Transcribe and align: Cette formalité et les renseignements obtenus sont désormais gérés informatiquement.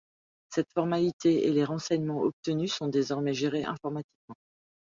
Cette 0.49 0.71
formalité 0.73 1.45
et 1.45 1.51
les 1.51 1.63
renseignements 1.63 2.21
obtenus 2.23 2.73
sont 2.73 2.87
désormais 2.87 3.35
gérés 3.35 3.65
informatiquement. 3.65 4.33